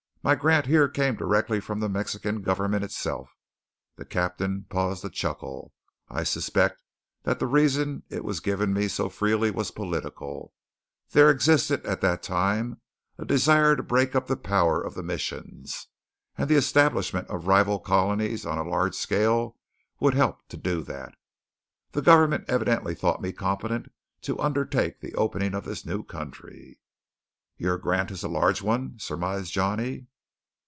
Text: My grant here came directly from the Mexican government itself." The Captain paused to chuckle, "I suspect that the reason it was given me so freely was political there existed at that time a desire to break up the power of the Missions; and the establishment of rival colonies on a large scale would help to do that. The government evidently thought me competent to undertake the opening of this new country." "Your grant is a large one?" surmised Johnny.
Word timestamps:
My 0.23 0.35
grant 0.35 0.67
here 0.67 0.87
came 0.87 1.15
directly 1.15 1.59
from 1.59 1.79
the 1.79 1.89
Mexican 1.89 2.43
government 2.43 2.83
itself." 2.83 3.31
The 3.95 4.05
Captain 4.05 4.67
paused 4.69 5.01
to 5.01 5.09
chuckle, 5.09 5.73
"I 6.09 6.21
suspect 6.25 6.83
that 7.23 7.39
the 7.39 7.47
reason 7.47 8.03
it 8.07 8.23
was 8.23 8.39
given 8.39 8.71
me 8.71 8.87
so 8.87 9.09
freely 9.09 9.49
was 9.49 9.71
political 9.71 10.53
there 11.09 11.31
existed 11.31 11.83
at 11.87 12.01
that 12.01 12.21
time 12.21 12.79
a 13.17 13.25
desire 13.25 13.75
to 13.75 13.81
break 13.81 14.15
up 14.15 14.27
the 14.27 14.37
power 14.37 14.79
of 14.79 14.93
the 14.93 15.01
Missions; 15.01 15.87
and 16.37 16.47
the 16.47 16.55
establishment 16.55 17.27
of 17.27 17.47
rival 17.47 17.79
colonies 17.79 18.45
on 18.45 18.59
a 18.59 18.69
large 18.69 18.93
scale 18.93 19.57
would 19.99 20.13
help 20.13 20.47
to 20.49 20.55
do 20.57 20.83
that. 20.83 21.15
The 21.93 22.03
government 22.03 22.45
evidently 22.47 22.93
thought 22.93 23.23
me 23.23 23.31
competent 23.31 23.91
to 24.21 24.39
undertake 24.39 25.01
the 25.01 25.15
opening 25.15 25.55
of 25.55 25.65
this 25.65 25.83
new 25.83 26.03
country." 26.03 26.79
"Your 27.57 27.79
grant 27.79 28.11
is 28.11 28.21
a 28.23 28.27
large 28.27 28.61
one?" 28.61 28.99
surmised 28.99 29.51
Johnny. 29.51 30.05